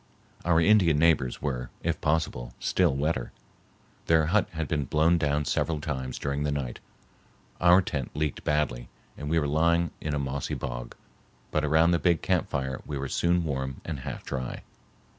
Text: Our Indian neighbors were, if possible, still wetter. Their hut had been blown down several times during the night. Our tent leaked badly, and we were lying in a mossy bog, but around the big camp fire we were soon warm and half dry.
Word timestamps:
Our 0.43 0.59
Indian 0.59 0.97
neighbors 0.97 1.43
were, 1.43 1.69
if 1.83 2.01
possible, 2.01 2.55
still 2.59 2.95
wetter. 2.95 3.31
Their 4.07 4.25
hut 4.25 4.49
had 4.53 4.67
been 4.67 4.85
blown 4.85 5.19
down 5.19 5.45
several 5.45 5.79
times 5.79 6.17
during 6.17 6.41
the 6.41 6.51
night. 6.51 6.79
Our 7.59 7.83
tent 7.83 8.15
leaked 8.15 8.43
badly, 8.43 8.89
and 9.15 9.29
we 9.29 9.37
were 9.37 9.45
lying 9.47 9.91
in 10.01 10.15
a 10.15 10.17
mossy 10.17 10.55
bog, 10.55 10.95
but 11.51 11.63
around 11.63 11.91
the 11.91 11.99
big 11.99 12.23
camp 12.23 12.49
fire 12.49 12.81
we 12.83 12.97
were 12.97 13.09
soon 13.09 13.43
warm 13.43 13.79
and 13.85 13.99
half 13.99 14.25
dry. 14.25 14.63